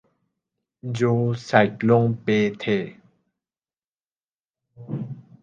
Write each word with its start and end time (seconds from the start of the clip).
جو 0.83 1.11
سائیکلوں 1.47 2.05
پہ 2.25 2.37
تھے۔ 2.59 2.77